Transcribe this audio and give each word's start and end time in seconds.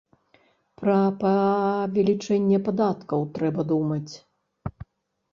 Пра 0.81 0.93
павелічэнне 1.23 2.59
падаткаў 2.69 3.21
трэба 3.35 3.61
думаць. 3.73 4.13